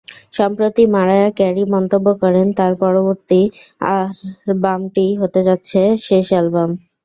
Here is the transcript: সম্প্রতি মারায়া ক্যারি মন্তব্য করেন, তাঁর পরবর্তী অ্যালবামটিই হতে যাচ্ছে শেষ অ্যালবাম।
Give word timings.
সম্প্রতি 0.33 0.83
মারায়া 0.93 1.29
ক্যারি 1.37 1.63
মন্তব্য 1.73 2.07
করেন, 2.21 2.47
তাঁর 2.57 2.73
পরবর্তী 2.81 3.41
অ্যালবামটিই 3.81 5.11
হতে 5.21 5.39
যাচ্ছে 5.47 5.79
শেষ 6.07 6.27
অ্যালবাম। 6.33 6.69